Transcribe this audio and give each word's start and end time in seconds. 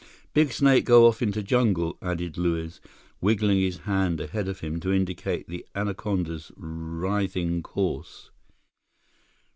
"Big 0.33 0.51
snake 0.51 0.83
go 0.83 1.05
off 1.05 1.21
into 1.21 1.43
jungle," 1.43 1.95
added 2.01 2.35
Luiz, 2.35 2.81
wiggling 3.21 3.59
his 3.59 3.77
hand 3.81 4.19
ahead 4.19 4.47
of 4.47 4.61
him 4.61 4.79
to 4.79 4.91
indicate 4.91 5.47
the 5.47 5.63
anaconda's 5.75 6.51
writhing 6.57 7.61
course. 7.61 8.31